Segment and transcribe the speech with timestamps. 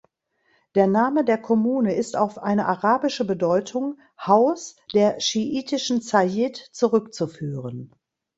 [0.73, 7.93] Der Name der Kommune ist auf eine arabische Bedeutung ("Haus der (schiitischen) Zayid") zurückzuführen.